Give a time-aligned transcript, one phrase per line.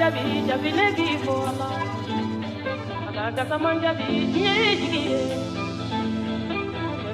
[0.00, 1.66] Manjabi jabi ne bi fo ala
[3.08, 5.20] ala gasa manjabi diɲɛ ye jigi ye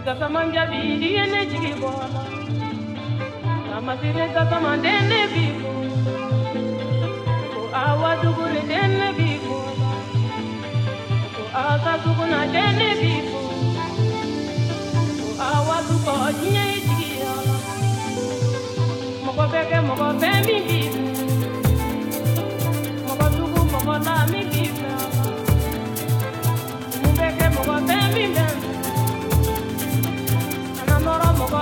[0.06, 2.22] gasa manjabi diɲɛ ne jigi fo ala
[3.76, 5.70] amasire gasa manden ne bi fo
[7.54, 9.56] ko awa duguri den ne bi fo
[11.34, 13.40] ko asa suguna den ne bi fo
[15.18, 17.56] ko awa dugo diɲɛ ye jigi ala
[19.24, 21.15] mɔgɔ bɛ kɛ mɔgɔ bɛ min bi mɔgɔ
[24.04, 24.26] sugu
[31.38, 31.60] mɔgɔ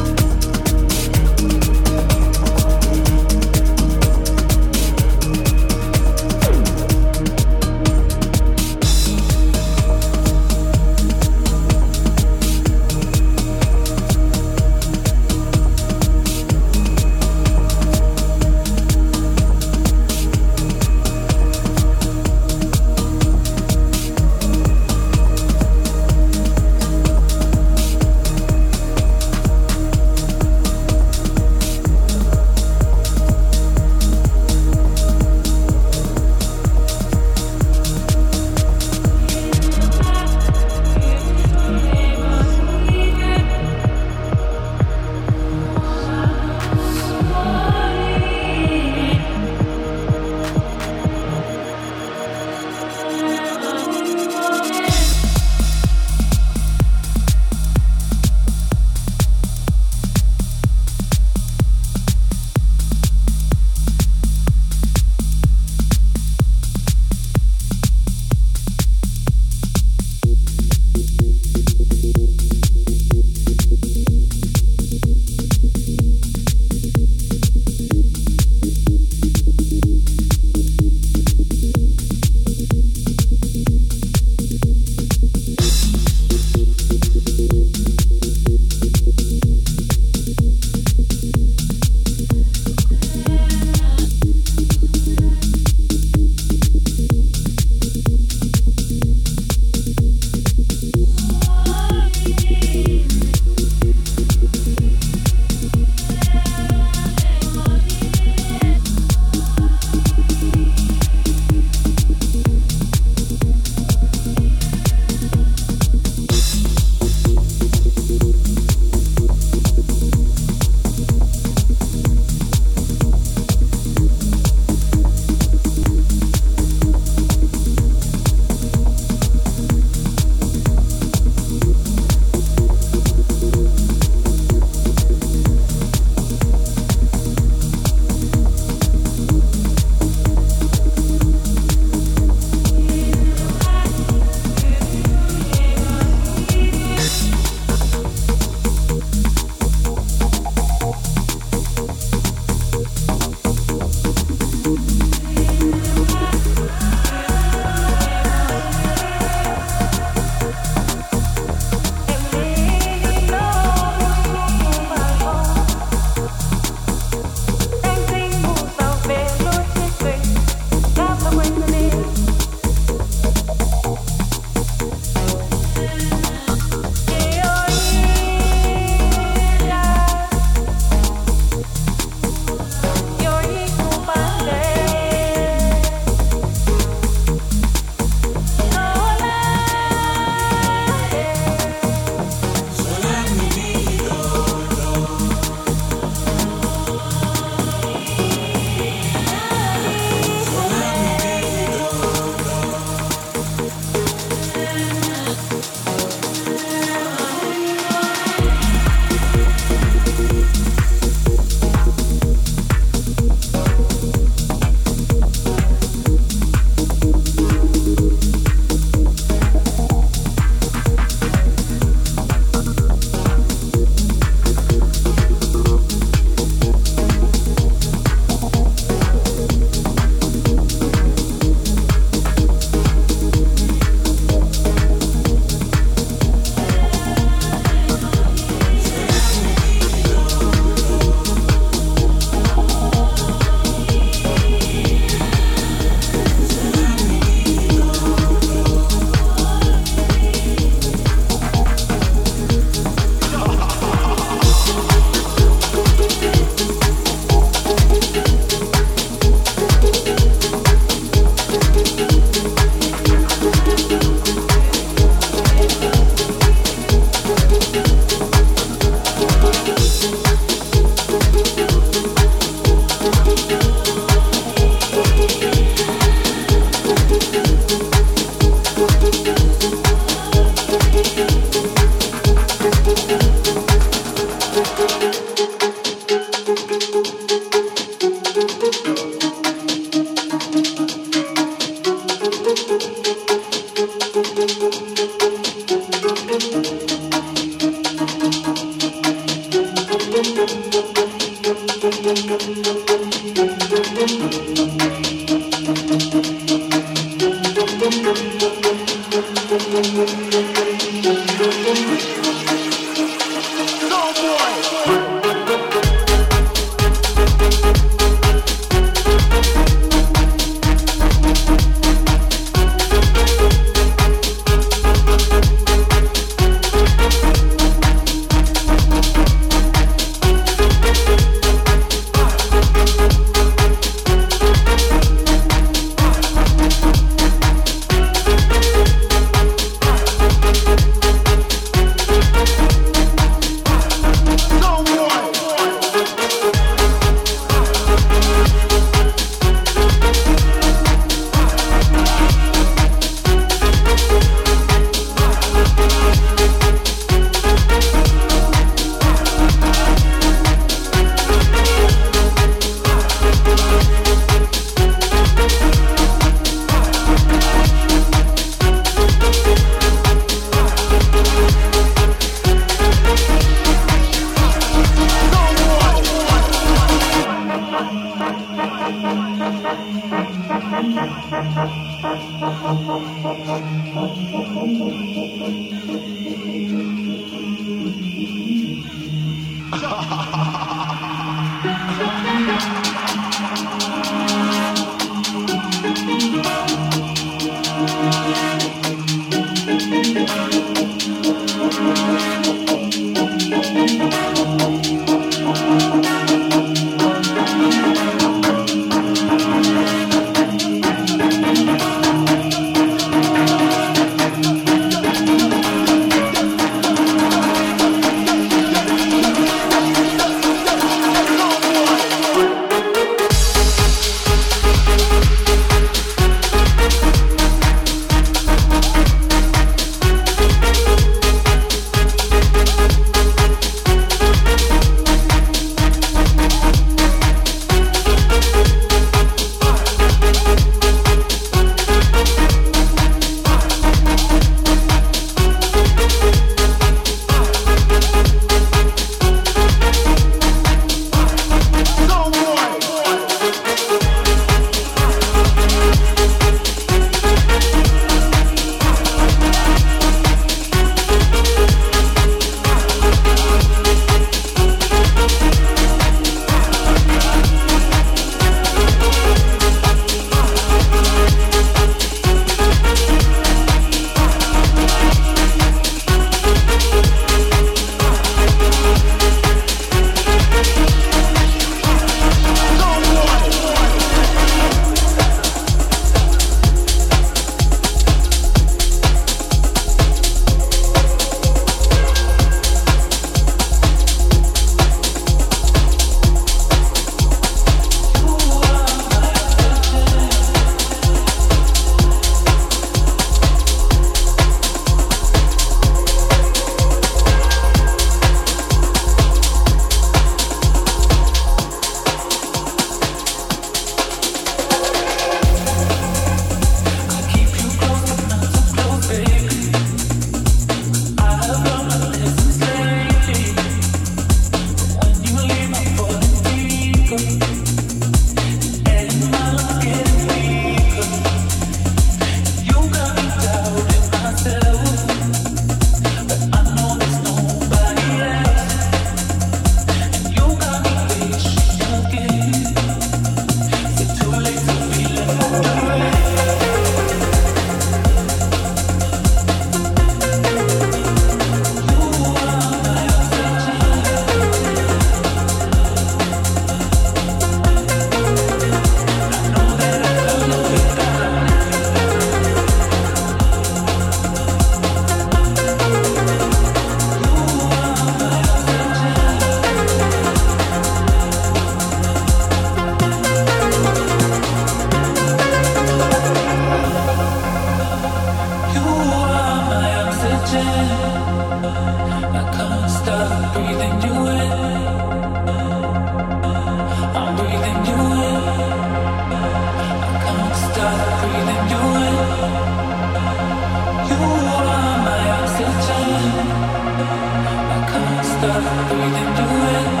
[598.23, 600.00] stop breathing through it.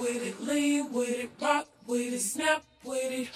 [0.00, 3.28] with it, lean with it, rock with it, snap with it.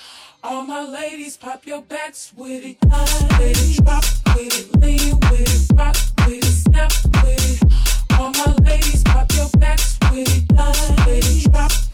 [0.43, 3.09] All my ladies, pop your backs with it, nod
[3.85, 8.19] drop with it, lean with it, rock with it, snap with it.
[8.19, 11.90] All my ladies, pop your backs with it, nod with it, drop.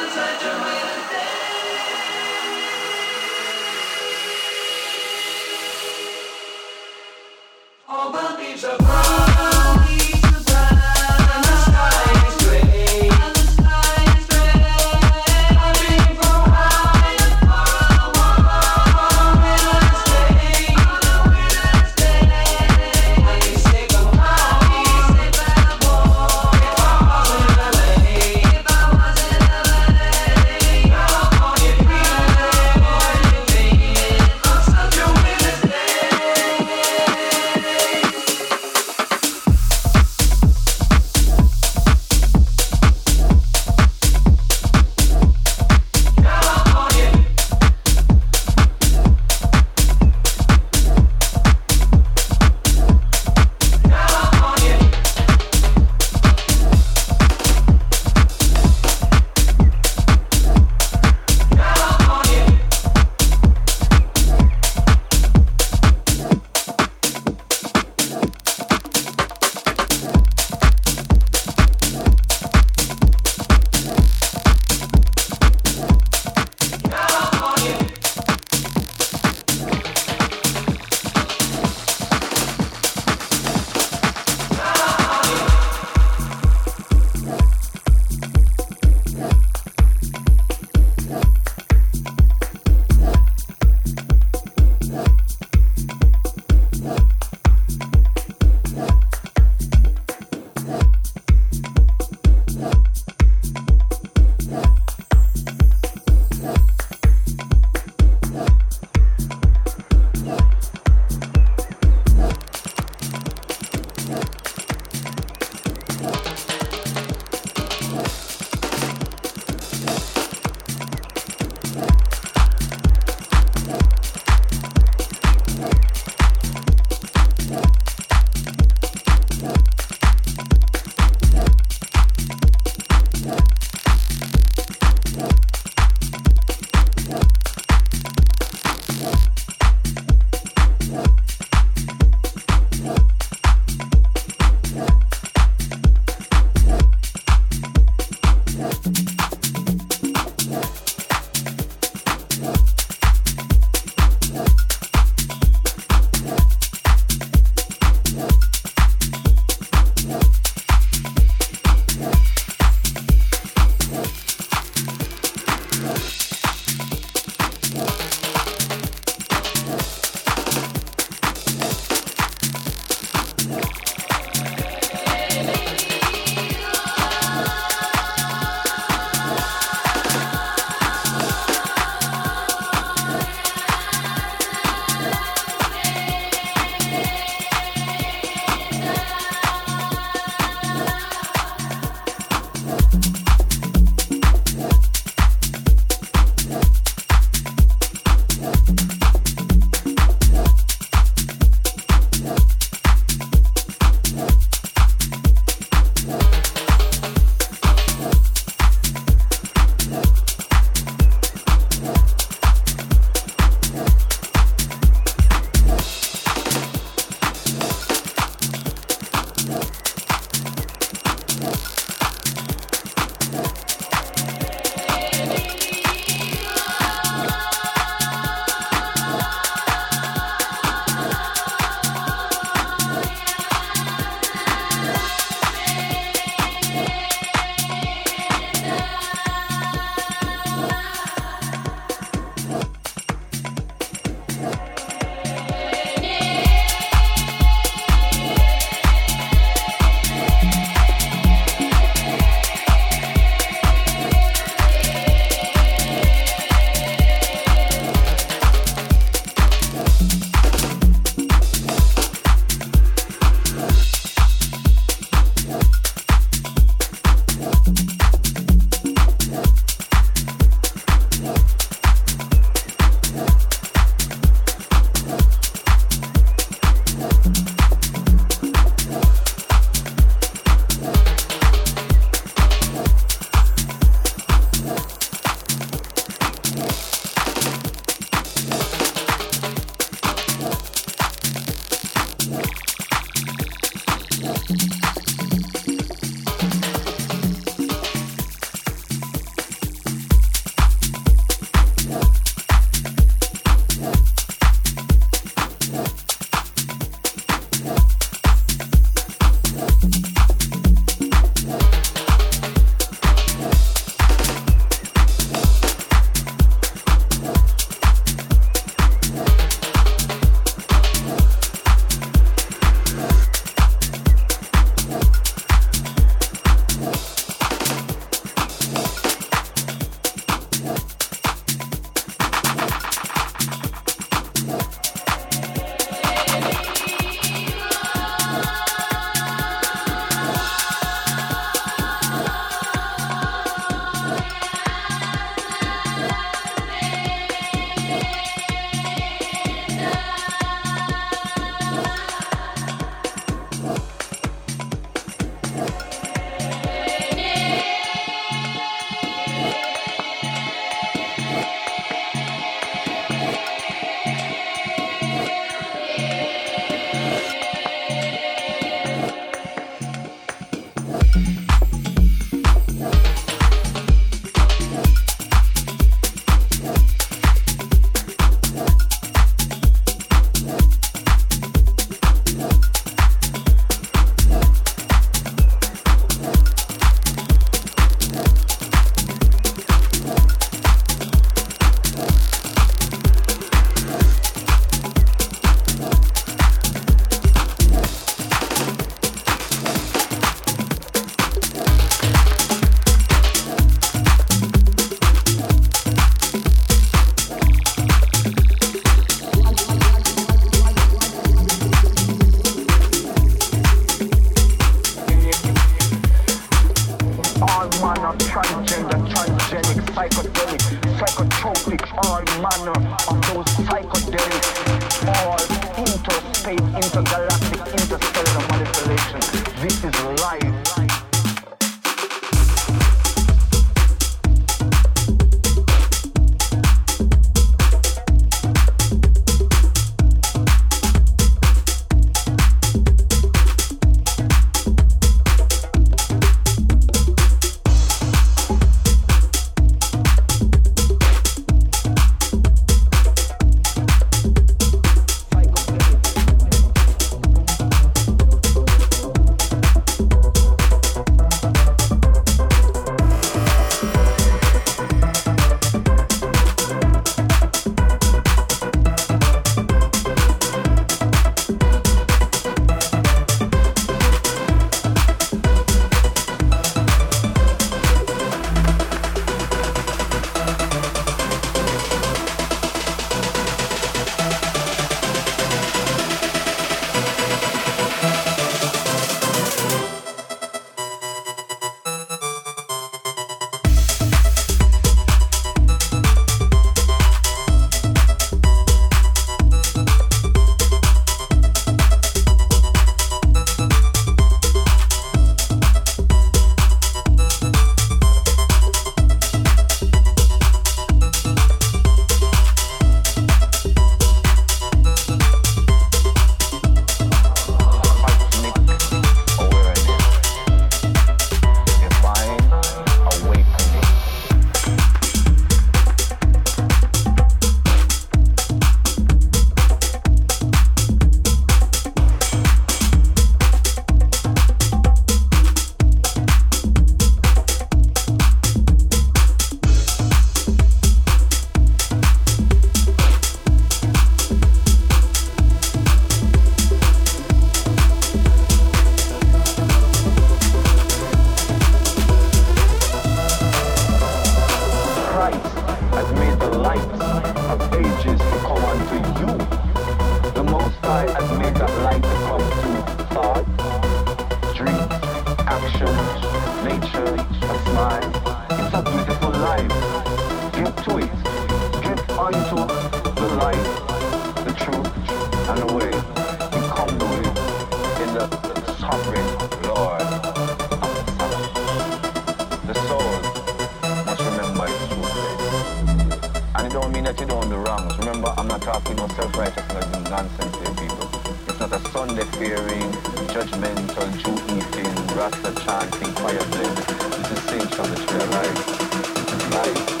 [588.11, 591.09] remember, I'm not talking about self-righteousness and nonsense here, people.
[591.47, 592.91] It's not a Sunday-fearing,
[593.31, 596.77] judgmental, Jew-eating, Rasta chanting, fire blend.
[596.77, 599.51] This is Saint from the Tree of Life.
[599.53, 600.00] Life.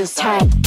[0.00, 0.59] feels tight.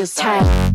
[0.00, 0.69] Feels tight.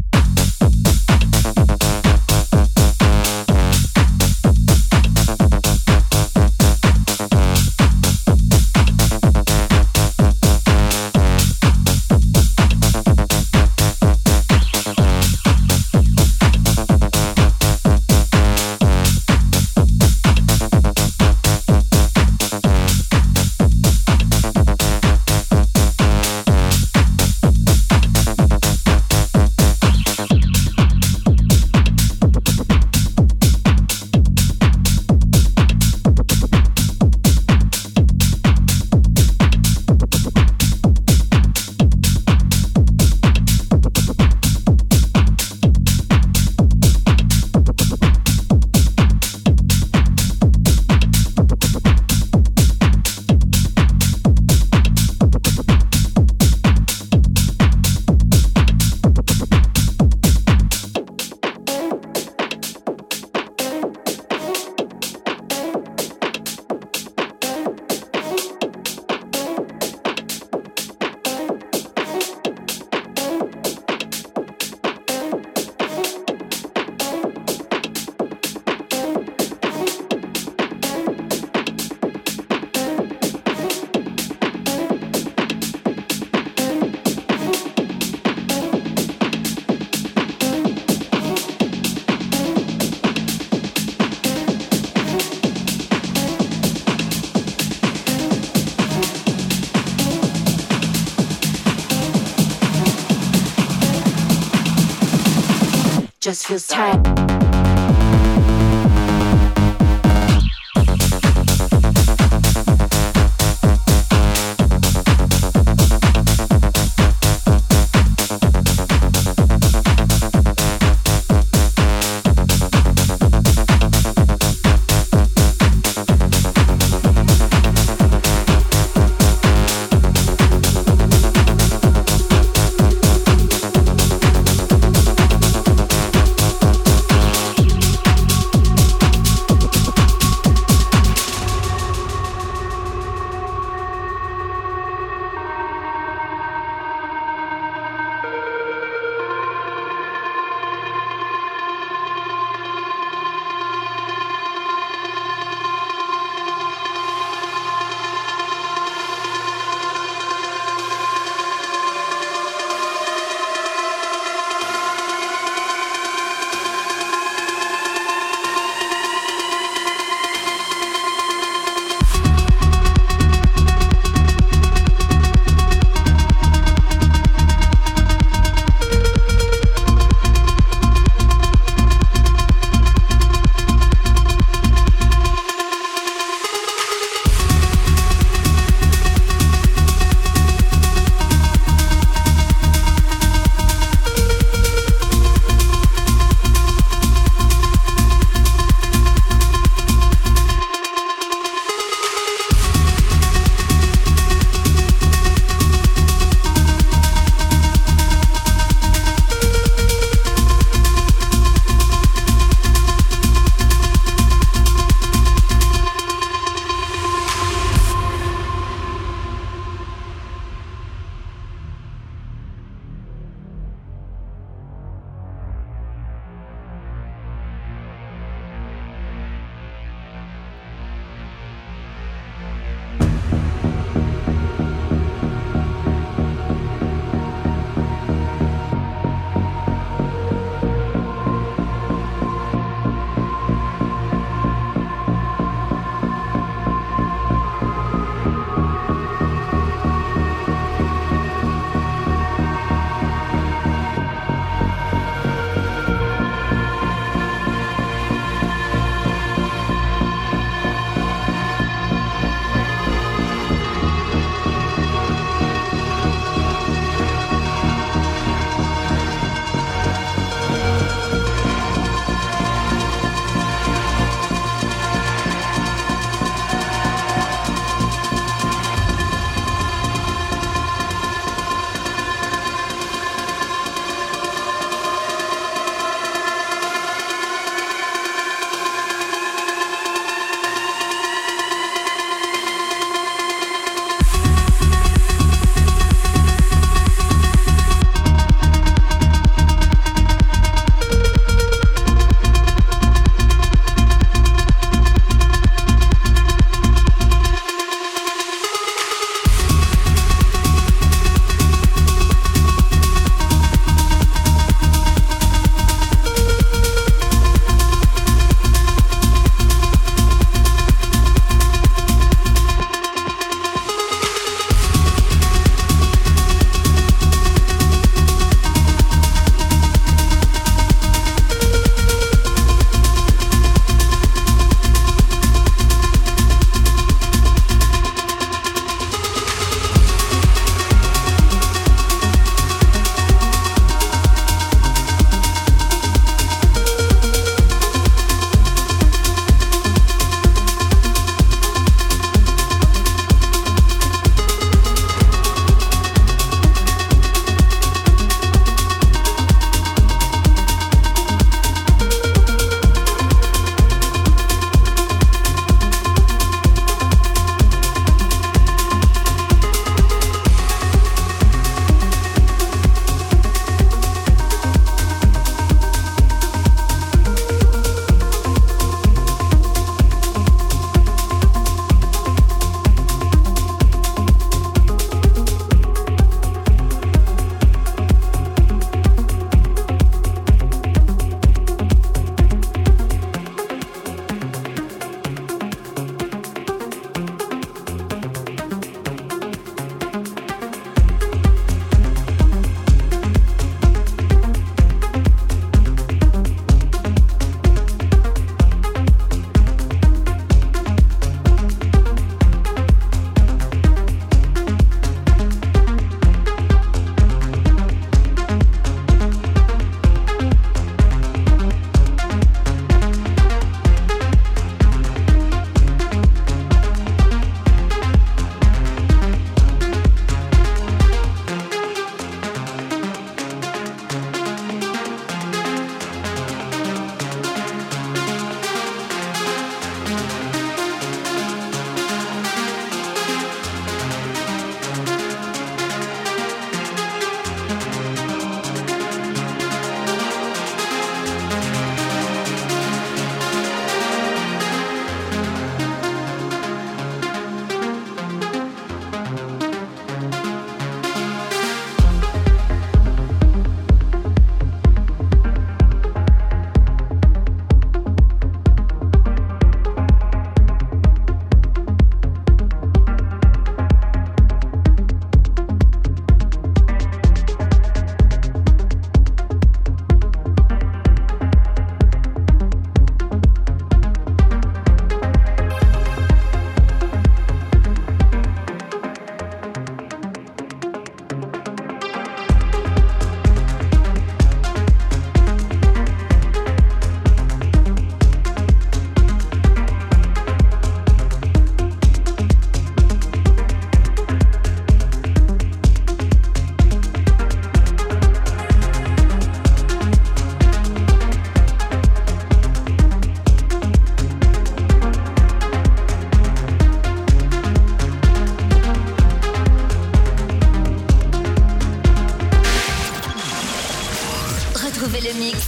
[106.48, 107.24] Feels tight.